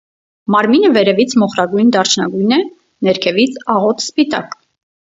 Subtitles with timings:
[0.53, 2.61] Մարմինը վերևից մոխրագույն դարչնագույն է,
[3.11, 4.63] ներքևից՝ աղոտ սպիտակ։